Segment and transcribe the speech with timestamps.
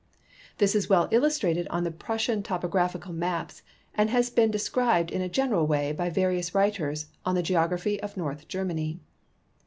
[0.57, 3.61] This is well illustrated on the Prussian topo graphical maps,
[3.93, 8.17] and has been described in a general way by various writers on the geograph}^ of
[8.17, 8.99] North Germany.